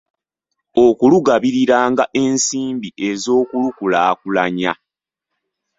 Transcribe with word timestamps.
Okulugabiriranga 0.85 2.03
ensimbi 2.23 2.87
ez’okulukulaakulanya 3.09 4.73